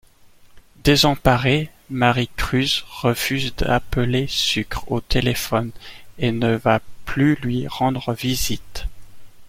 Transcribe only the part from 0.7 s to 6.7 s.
Désemparée, Maricruz refuse d'appeler Sucre au téléphone et ne